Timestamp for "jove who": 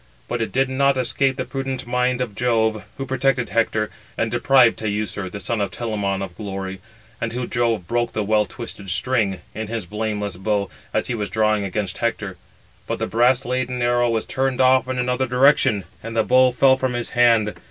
2.33-3.05